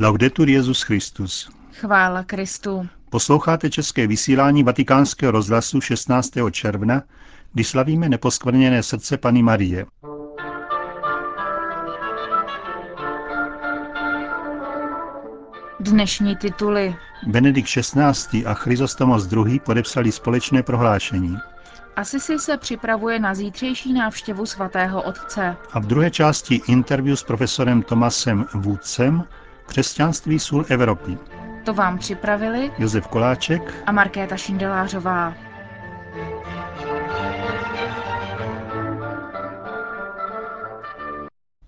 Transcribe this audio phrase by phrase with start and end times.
[0.00, 1.50] Laudetur Jezus Christus.
[1.72, 2.88] Chvála Kristu.
[3.10, 6.30] Posloucháte české vysílání Vatikánského rozhlasu 16.
[6.50, 7.02] června,
[7.52, 9.86] kdy slavíme neposkvrněné srdce Pany Marie.
[15.80, 16.96] Dnešní tituly.
[17.26, 18.46] Benedikt XVI.
[18.46, 19.60] a Chryzostomos II.
[19.60, 21.36] podepsali společné prohlášení.
[21.96, 25.56] Asisi se připravuje na zítřejší návštěvu svatého otce.
[25.72, 29.24] A v druhé části interview s profesorem Tomasem Vůdcem
[29.66, 31.18] Křesťanství sůl Evropy.
[31.64, 35.34] To vám připravili Josef Koláček a Markéta Šindelářová.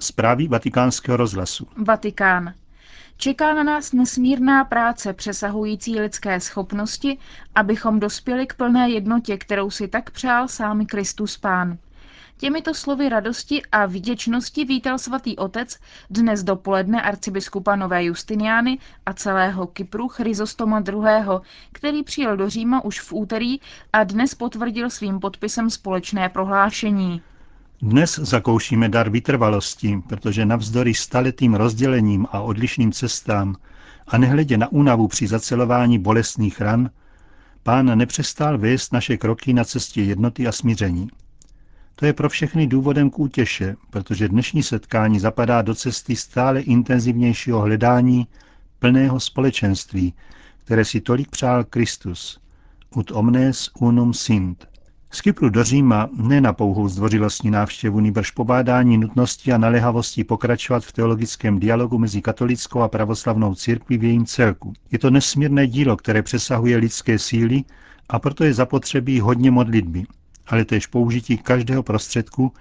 [0.01, 1.69] Zprávy vatikánského rozhlasu.
[1.87, 2.55] Vatikán.
[3.17, 7.19] Čeká na nás nesmírná práce přesahující lidské schopnosti,
[7.55, 11.79] abychom dospěli k plné jednotě, kterou si tak přál sám Kristus Pán.
[12.41, 15.79] Těmito slovy radosti a vděčnosti vítal svatý otec
[16.11, 21.41] dnes dopoledne arcibiskupa Nové Justiniány a celého Kypru Chryzostoma II.,
[21.73, 23.61] který přijel do Říma už v úterý
[23.93, 27.23] a dnes potvrdil svým podpisem společné prohlášení.
[27.83, 33.57] Dnes zakoušíme dar vytrvalosti, protože navzdory staletým rozdělením a odlišným cestám
[34.07, 36.91] a nehledě na únavu při zacelování bolestných ran,
[37.63, 41.09] pán nepřestal vést naše kroky na cestě jednoty a smíření.
[41.99, 47.61] To je pro všechny důvodem k útěše, protože dnešní setkání zapadá do cesty stále intenzivnějšího
[47.61, 48.27] hledání
[48.79, 50.15] plného společenství,
[50.65, 52.41] které si tolik přál Kristus.
[52.97, 54.69] Ut omnes unum sint.
[55.11, 60.85] Z Kypru do Říma ne na pouhou zdvořilostní návštěvu, nýbrž pobádání nutnosti a naléhavosti pokračovat
[60.85, 64.73] v teologickém dialogu mezi katolickou a pravoslavnou církví v jejím celku.
[64.93, 67.65] Je to nesmírné dílo, které přesahuje lidské síly
[68.09, 70.05] a proto je zapotřebí hodně modlitby,
[70.49, 72.53] ale též použití každého prostředku,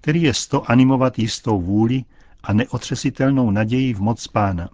[0.00, 2.04] který je sto animovat jistou vůli
[2.42, 4.68] a neotřesitelnou naději v moc pána.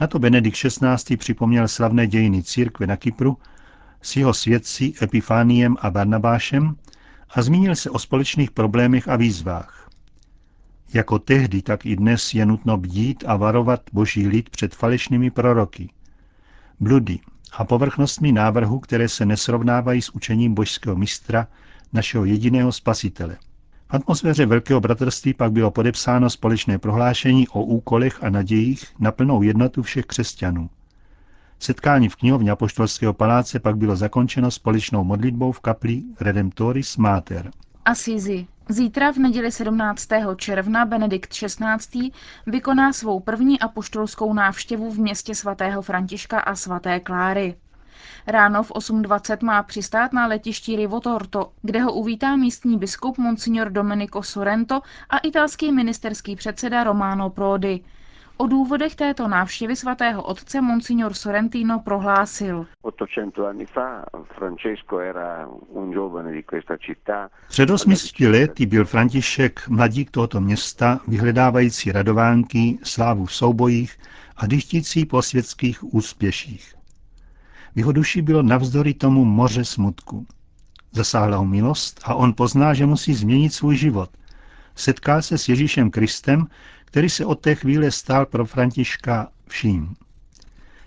[0.00, 1.16] Na to Benedikt XVI.
[1.16, 3.38] připomněl slavné dějiny církve na Kypru
[4.02, 6.76] s jeho svědci Epifániem a Barnabášem
[7.30, 9.90] a zmínil se o společných problémech a výzvách.
[10.94, 15.90] Jako tehdy, tak i dnes je nutno bdít a varovat boží lid před falešnými proroky.
[16.80, 17.18] Bludy
[17.52, 21.46] a povrchnostmi návrhu, které se nesrovnávají s učením božského mistra,
[21.92, 23.36] našeho jediného spasitele.
[23.88, 29.42] V atmosféře Velkého bratrství pak bylo podepsáno společné prohlášení o úkolech a nadějích na plnou
[29.42, 30.70] jednotu všech křesťanů.
[31.58, 37.50] Setkání v knihovně Apoštolského paláce pak bylo zakončeno společnou modlitbou v kapli Redemptoris Mater.
[37.84, 38.46] Asizi.
[38.70, 40.08] Zítra v neděli 17.
[40.36, 42.10] června Benedikt XVI.
[42.46, 47.56] vykoná svou první apoštolskou návštěvu v městě svatého Františka a svaté Kláry.
[48.26, 54.22] Ráno v 8.20 má přistát na letišti Rivotorto, kde ho uvítá místní biskup Monsignor Domenico
[54.22, 54.80] Sorrento
[55.10, 57.84] a italský ministerský předseda Romano Prodi.
[58.40, 62.66] O důvodech této návštěvy svatého otce Monsignor Sorrentino prohlásil.
[67.48, 73.98] Před 800 lety byl František mladík tohoto města, vyhledávající radovánky, slávu v soubojích
[74.36, 76.74] a dyštící po světských úspěších.
[77.74, 80.26] V jeho duši bylo navzdory tomu moře smutku.
[80.92, 84.10] Zasáhla ho milost a on pozná, že musí změnit svůj život.
[84.74, 86.46] Setkal se s Ježíšem Kristem,
[86.88, 89.94] který se od té chvíle stal pro Františka vším.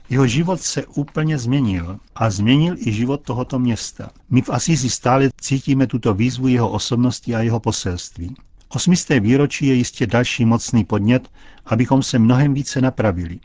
[0.10, 4.10] Jeho život se úplně změnil a změnil i život tohoto města.
[4.30, 8.36] My v Asisi stále cítíme tuto výzvu jeho osobnosti a jeho poselství.
[8.70, 11.30] Osmisté výročí je jistě další mocný podnět,
[11.66, 13.40] abychom se mnohem více napravili.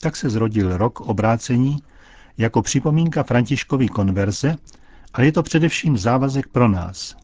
[0.00, 1.82] Tak se zrodil rok obrácení
[2.38, 4.56] jako připomínka Františkovy konverze,
[5.12, 7.16] ale je to především závazek pro nás.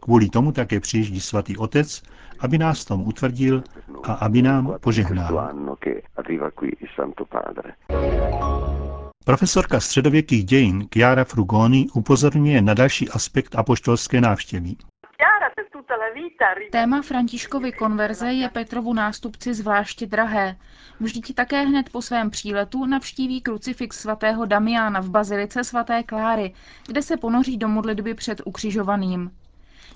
[0.00, 2.02] Kvůli tomu také přijíždí svatý otec,
[2.42, 3.62] aby nás tom utvrdil
[4.04, 5.54] a aby nám požehnal.
[9.24, 14.74] Profesorka středověkých dějin Chiara Frugoni upozorňuje na další aspekt apoštolské návštěvy.
[16.70, 20.56] Téma Františkovy konverze je Petrovu nástupci zvláště drahé.
[21.00, 26.54] Vždyť také hned po svém příletu navštíví krucifix svatého Damiana v bazilice svaté Kláry,
[26.86, 29.30] kde se ponoří do modlitby před ukřižovaným.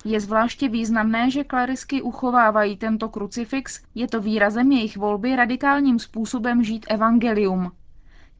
[0.05, 6.63] Je zvláště významné, že klarisky uchovávají tento krucifix, je to výrazem jejich volby radikálním způsobem
[6.63, 7.71] žít evangelium.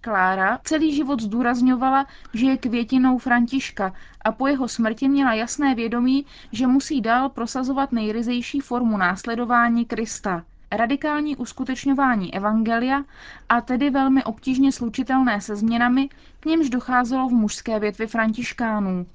[0.01, 6.25] Klára celý život zdůrazňovala, že je květinou Františka a po jeho smrti měla jasné vědomí,
[6.51, 13.03] že musí dál prosazovat nejryzejší formu následování Krista, radikální uskutečňování evangelia
[13.49, 19.05] a tedy velmi obtížně slučitelné se změnami, k němž docházelo v mužské větvi františkánů.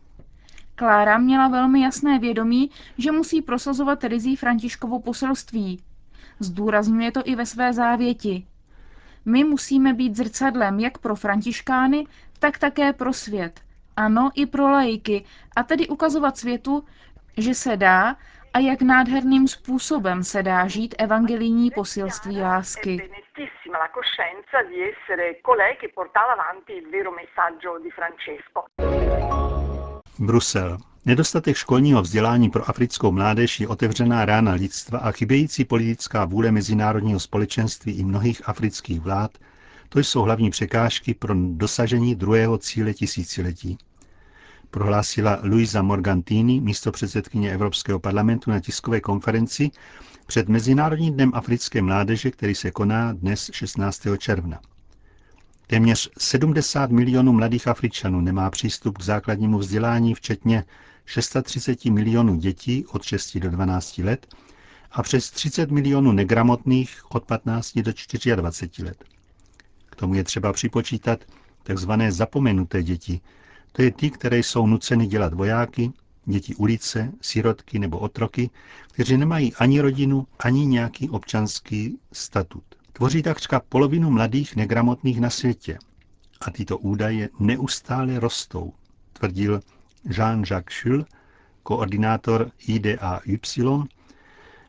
[0.82, 5.82] Klára měla velmi jasné vědomí, že musí prosazovat rizí Františkovo poselství.
[6.38, 8.46] Zdůrazňuje to i ve své závěti.
[9.24, 12.06] My musíme být zrcadlem jak pro františkány,
[12.38, 13.60] tak také pro svět.
[13.96, 15.24] Ano, i pro lajky,
[15.56, 16.84] a tedy ukazovat světu,
[17.36, 18.16] že se dá
[18.54, 23.10] a jak nádherným způsobem se dá žít evangelijní posilství lásky.
[30.22, 30.78] Brusel.
[31.04, 37.20] Nedostatek školního vzdělání pro africkou mládež je otevřená rána lidstva a chybějící politická vůle mezinárodního
[37.20, 39.38] společenství i mnohých afrických vlád,
[39.88, 43.78] to jsou hlavní překážky pro dosažení druhého cíle tisíciletí.
[44.70, 49.70] Prohlásila Luisa Morgantini, místo předsedkyně Evropského parlamentu na tiskové konferenci
[50.26, 54.02] před Mezinárodním dnem africké mládeže, který se koná dnes 16.
[54.18, 54.60] června.
[55.72, 60.64] Téměř 70 milionů mladých Afričanů nemá přístup k základnímu vzdělání, včetně
[61.06, 64.34] 630 milionů dětí od 6 do 12 let
[64.90, 67.92] a přes 30 milionů negramotných od 15 do
[68.36, 69.04] 24 let.
[69.90, 71.20] K tomu je třeba připočítat
[71.62, 73.20] takzvané zapomenuté děti,
[73.72, 75.92] to je ty, které jsou nuceny dělat vojáky,
[76.24, 78.50] děti ulice, sirotky nebo otroky,
[78.92, 82.64] kteří nemají ani rodinu, ani nějaký občanský statut.
[82.92, 85.78] Tvoří takřka polovinu mladých negramotných na světě.
[86.40, 88.72] A tyto údaje neustále rostou,
[89.12, 89.60] tvrdil
[90.04, 91.06] Jean-Jacques Schul,
[91.62, 93.38] koordinátor IDAY,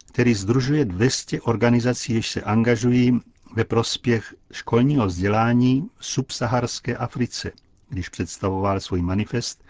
[0.07, 3.19] který združuje 200 organizací, jež se angažují
[3.55, 7.51] ve prospěch školního vzdělání v subsaharské Africe,
[7.89, 9.63] když představoval svůj manifest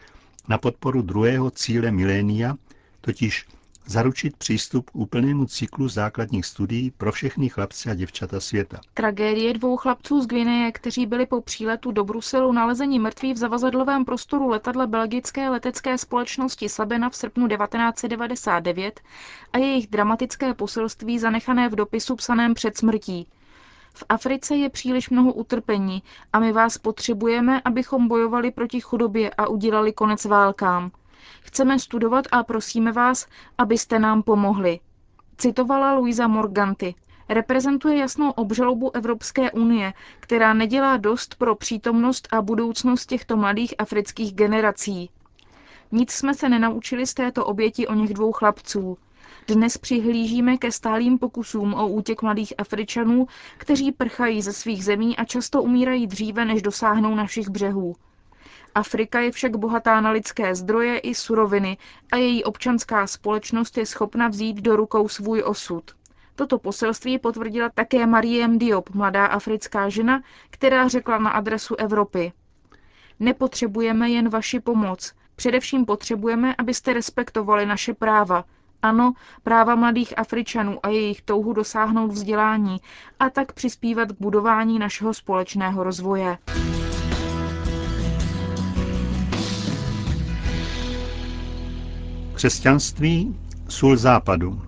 [0.48, 2.56] na podporu druhého cíle milénia,
[3.02, 3.46] totiž
[3.86, 8.80] zaručit přístup k úplnému cyklu základních studií pro všechny chlapce a děvčata světa.
[8.94, 14.06] Tragédie dvou chlapců z Gvineje, kteří byli po příletu do Bruselu nalezeni mrtví v zavazadlovém
[14.06, 19.02] prostoru letadla belgické letecké společnosti Sabena v srpnu 1999
[19.54, 23.28] a jejich dramatické poselství zanechané v dopisu psaném před smrtí.
[23.96, 26.04] V Africe je příliš mnoho utrpení
[26.34, 30.92] a my vás potřebujeme, abychom bojovali proti chudobě a udělali konec válkám.
[31.42, 33.28] Chceme studovat a prosíme vás,
[33.58, 34.80] abyste nám pomohli.
[35.38, 36.96] Citovala Luisa Morganti.
[37.30, 44.34] Reprezentuje jasnou obžalobu Evropské unie, která nedělá dost pro přítomnost a budoucnost těchto mladých afrických
[44.34, 45.10] generací.
[45.92, 48.98] Nic jsme se nenaučili z této oběti o něch dvou chlapců.
[49.48, 53.28] Dnes přihlížíme ke stálým pokusům o útěk mladých Afričanů,
[53.58, 57.96] kteří prchají ze svých zemí a často umírají dříve, než dosáhnou našich břehů.
[58.76, 61.78] Afrika je však bohatá na lidské zdroje i suroviny
[62.12, 65.84] a její občanská společnost je schopna vzít do rukou svůj osud.
[66.36, 72.34] Toto poselství potvrdila také Mariem Diop, mladá africká žena, která řekla na adresu Evropy.
[73.20, 78.46] Nepotřebujeme jen vaši pomoc, především potřebujeme, abyste respektovali naše práva,
[78.82, 82.78] ano, práva mladých Afričanů a jejich touhu dosáhnout vzdělání
[83.20, 86.38] a tak přispívat k budování našeho společného rozvoje.
[92.44, 94.62] Křesťanství, sůl západu.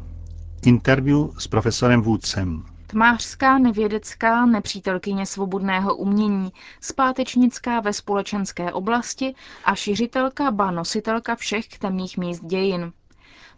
[0.65, 2.63] Interview s profesorem Vůdcem.
[2.87, 6.51] Tmářská, nevědecká, nepřítelkyně svobodného umění,
[6.81, 9.35] zpátečnická ve společenské oblasti
[9.65, 12.91] a šiřitelka ba nositelka všech temných míst dějin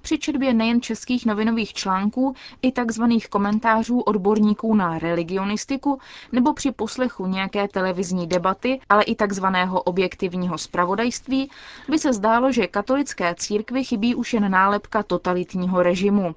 [0.07, 3.03] při četbě nejen českých novinových článků i tzv.
[3.29, 5.99] komentářů odborníků na religionistiku
[6.31, 9.45] nebo při poslechu nějaké televizní debaty, ale i tzv.
[9.85, 11.51] objektivního spravodajství,
[11.89, 16.35] by se zdálo, že katolické církvi chybí už jen nálepka totalitního režimu.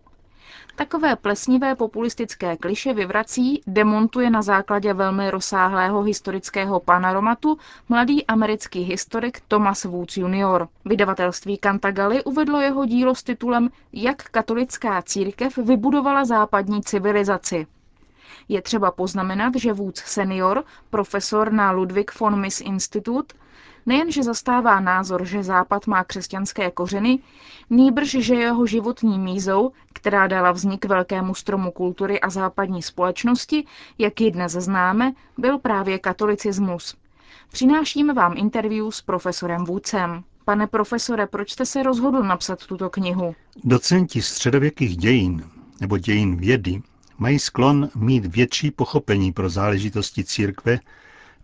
[0.77, 7.59] Takové plesnivé populistické kliše vyvrací, demontuje na základě velmi rozsáhlého historického panoromatu
[7.89, 10.67] mladý americký historik Thomas Woods Jr.
[10.85, 17.67] Vydavatelství Cantagalli uvedlo jeho dílo s titulem Jak katolická církev vybudovala západní civilizaci.
[18.49, 23.35] Je třeba poznamenat, že Woods senior, profesor na Ludwig von Miss Institute,
[23.87, 27.19] Nejenže zastává názor, že Západ má křesťanské kořeny,
[27.71, 33.65] nýbrž, že jeho životní mízou, která dala vznik velkému stromu kultury a západní společnosti,
[33.99, 36.97] jak ji dnes známe, byl právě katolicismus.
[37.53, 40.25] Přinášíme vám interview s profesorem Vůcem.
[40.45, 43.35] Pane profesore, proč jste se rozhodl napsat tuto knihu?
[43.65, 45.45] Docenti středověkých dějin
[45.81, 46.83] nebo dějin vědy
[47.19, 50.79] mají sklon mít větší pochopení pro záležitosti církve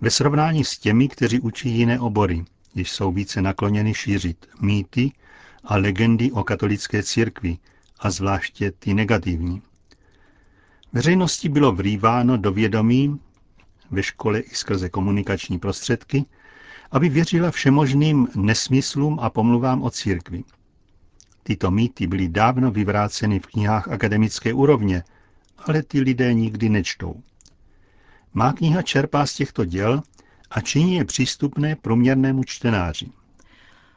[0.00, 5.12] ve srovnání s těmi, kteří učí jiné obory, jež jsou více nakloněny šířit mýty
[5.64, 7.58] a legendy o katolické církvi,
[7.98, 9.62] a zvláště ty negativní.
[10.92, 13.20] Veřejnosti bylo vrýváno do vědomí,
[13.90, 16.24] ve škole i skrze komunikační prostředky,
[16.90, 20.44] aby věřila všemožným nesmyslům a pomluvám o církvi.
[21.42, 25.04] Tyto mýty byly dávno vyvráceny v knihách akademické úrovně,
[25.58, 27.22] ale ty lidé nikdy nečtou.
[28.38, 30.02] Má kniha čerpá z těchto děl
[30.50, 33.10] a činí je přístupné průměrnému čtenáři.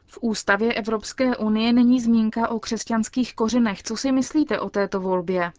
[0.06, 3.82] V ústavě Evropské unie není zmínka o křesťanských kořenech.
[3.82, 5.52] Co si myslíte o této volbě?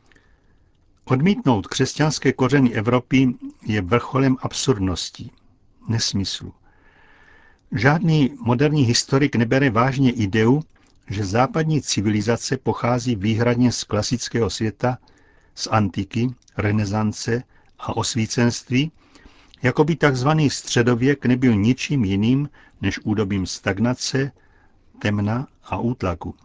[1.06, 3.36] Odmítnout křesťanské kořeny Evropy
[3.66, 5.32] je vrcholem absurdností,
[5.88, 6.54] nesmyslu.
[7.72, 10.62] Žádný moderní historik nebere vážně ideu,
[11.10, 14.98] že západní civilizace pochází výhradně z klasického světa,
[15.56, 17.44] z antiky, renesance
[17.82, 18.92] a osvícenství,
[19.64, 20.30] jako by tzv.
[20.48, 22.50] středověk nebyl ničím jiným
[22.82, 24.32] než údobím stagnace,
[25.00, 26.36] temna a útlaku.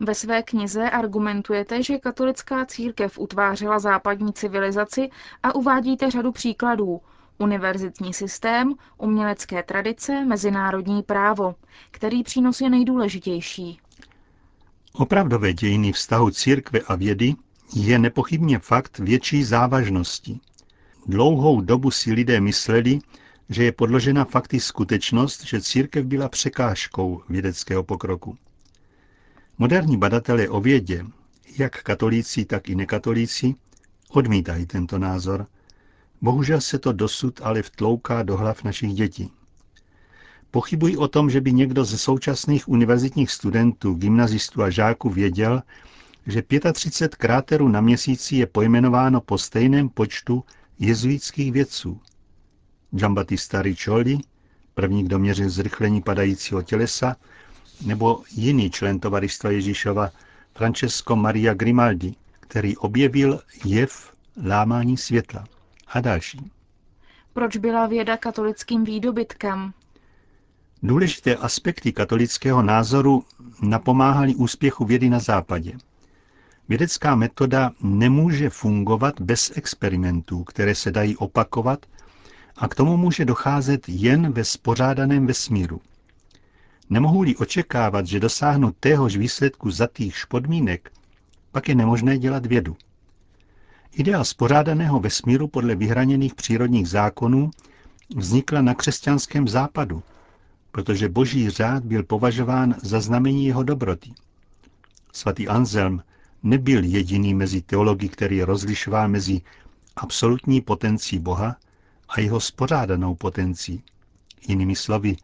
[0.00, 5.08] Ve své knize argumentujete, že katolická církev utvářela západní civilizaci
[5.42, 7.00] a uvádíte řadu příkladů.
[7.38, 11.54] Univerzitní systém, umělecké tradice, mezinárodní právo.
[11.90, 13.80] Který přínos je nejdůležitější?
[14.92, 17.34] Opravdové dějiny vztahu církve a vědy
[17.74, 20.40] je nepochybně fakt větší závažnosti.
[21.06, 22.98] Dlouhou dobu si lidé mysleli,
[23.48, 28.36] že je podložena fakty skutečnost, že církev byla překážkou vědeckého pokroku.
[29.58, 31.04] Moderní badatelé o vědě,
[31.58, 33.54] jak katolíci, tak i nekatolíci,
[34.08, 35.46] odmítají tento názor.
[36.20, 39.30] Bohužel se to dosud ale vtlouká do hlav našich dětí.
[40.50, 45.62] Pochybuji o tom, že by někdo ze současných univerzitních studentů, gymnazistů a žáků věděl,
[46.26, 46.42] že
[46.72, 50.44] 35 kráterů na měsíci je pojmenováno po stejném počtu
[50.82, 52.00] jezuitských vědců.
[52.90, 54.18] Giambattista Riccioli,
[54.74, 57.16] první, kdo měřil zrychlení padajícího tělesa,
[57.86, 60.10] nebo jiný člen tovaristva Ježíšova,
[60.54, 64.12] Francesco Maria Grimaldi, který objevil jev
[64.46, 65.44] lámání světla
[65.88, 66.50] a další.
[67.32, 69.72] Proč byla věda katolickým výdobytkem?
[70.82, 73.24] Důležité aspekty katolického názoru
[73.62, 75.72] napomáhaly úspěchu vědy na západě.
[76.68, 81.86] Vědecká metoda nemůže fungovat bez experimentů, které se dají opakovat
[82.56, 85.80] a k tomu může docházet jen ve spořádaném vesmíru.
[86.90, 90.92] Nemohu-li očekávat, že dosáhnu téhož výsledku za týchž podmínek,
[91.52, 92.76] pak je nemožné dělat vědu.
[93.92, 97.50] Idea spořádaného vesmíru podle vyhraněných přírodních zákonů
[98.16, 100.02] vznikla na křesťanském západu,
[100.70, 104.12] protože boží řád byl považován za znamení jeho dobroty.
[105.12, 106.02] Svatý Anselm
[106.42, 109.40] nebyl jediný mezi teology, který rozlišoval mezi
[109.96, 111.56] absolutní potencí Boha
[112.08, 113.82] a jeho spořádanou potencí.
[114.48, 115.16] Jinými slovy,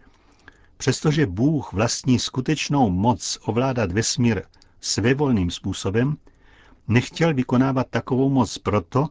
[0.76, 4.42] přestože Bůh vlastní skutečnou moc ovládat vesmír
[4.80, 6.16] svévolným způsobem,
[6.88, 9.08] nechtěl vykonávat takovou moc proto,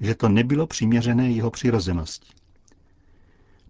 [0.00, 2.28] že to nebylo přiměřené jeho přirozenosti.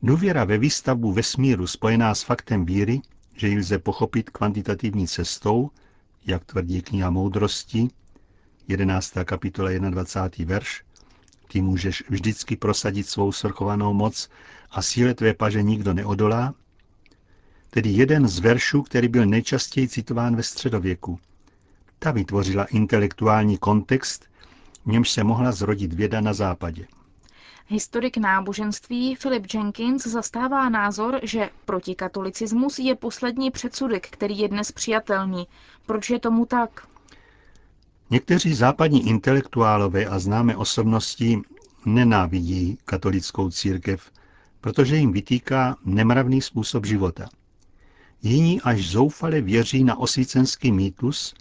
[0.03, 3.01] Důvěra ve výstavbu vesmíru spojená s faktem víry,
[3.37, 5.71] že ji lze pochopit kvantitativní cestou,
[6.29, 7.89] jak tvrdí kniha Moudrosti,
[8.69, 9.13] 11.
[9.25, 10.55] kapitola 21.
[10.55, 10.83] verš,
[11.49, 14.29] ty můžeš vždycky prosadit svou svrchovanou moc
[14.71, 16.55] a síle tvé paže nikdo neodolá,
[17.71, 21.19] tedy jeden z veršů, který byl nejčastěji citován ve středověku.
[21.99, 24.25] Ta vytvořila intelektuální kontext,
[24.87, 26.87] v němž se mohla zrodit věda na západě.
[27.71, 35.47] Historik náboženství Philip Jenkins zastává názor, že protikatolicismus je poslední předsudek, který je dnes přijatelný.
[35.87, 36.87] Proč je tomu tak?
[38.11, 41.43] Někteří západní intelektuálové a známé osobnosti
[41.87, 44.11] nenávidí katolickou církev,
[44.61, 47.29] protože jim vytýká nemravný způsob života.
[48.23, 51.35] Jiní až zoufale věří na osvícenský mýtus,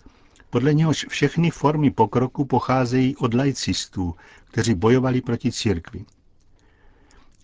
[0.49, 4.15] podle něhož všechny formy pokroku pocházejí od laicistů,
[4.45, 6.05] kteří bojovali proti církvi.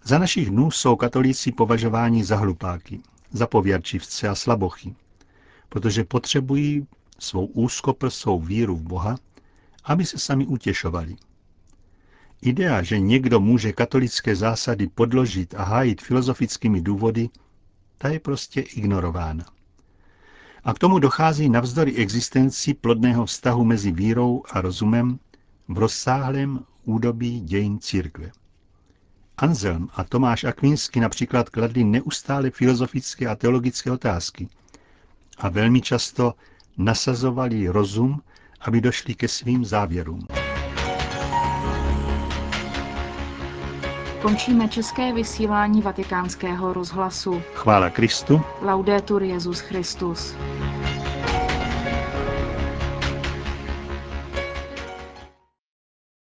[0.06, 3.00] Za našich dnů jsou katolíci považováni za hlupáky,
[3.32, 4.96] za pověrčivce a slabochy,
[5.70, 6.88] protože potřebují
[7.20, 9.18] svou úzkoprsou víru v Boha,
[9.84, 11.16] aby se sami utěšovali.
[12.42, 17.30] Idea, že někdo může katolické zásady podložit a hájit filozofickými důvody,
[17.98, 19.46] ta je prostě ignorována.
[20.64, 25.20] A k tomu dochází navzdory existenci plodného vztahu mezi vírou a rozumem
[25.68, 28.32] v rozsáhlém údobí dějin církve.
[29.44, 34.48] Anselm a Tomáš Akvinsky například kladli neustále filozofické a teologické otázky
[35.38, 36.34] a velmi často
[36.78, 38.22] nasazovali rozum,
[38.62, 40.28] aby došli ke svým závěrům.
[44.22, 47.42] Končíme české vysílání vatikánského rozhlasu.
[47.54, 48.42] Chvála Kristu.
[48.62, 50.36] Laudetur Jezus Christus.